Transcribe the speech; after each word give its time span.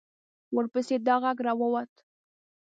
ورپسې 0.55 0.95
دا 1.07 1.15
غږ 1.23 1.37
را 1.47 1.53
ووت. 1.59 1.93